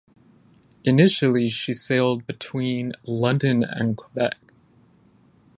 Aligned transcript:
Initially 0.83 1.47
she 1.49 1.75
sailed 1.75 2.25
between 2.25 2.93
London 3.05 3.63
and 3.63 3.95
Quebec. 3.95 4.33